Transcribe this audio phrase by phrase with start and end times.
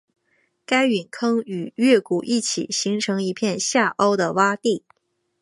[0.65, 4.83] 该陨坑与月谷一起形成一片下凹的洼地。